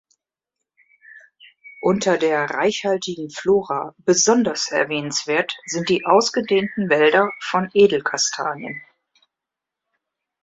[1.83, 8.81] Unter der reichhaltigen Flora besonders erwähnenswert sind die ausgedehnten Wälder von Edelkastanien.